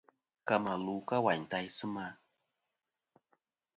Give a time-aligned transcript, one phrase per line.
[0.47, 2.05] Ka mà lu ka wàyn taysɨ ma.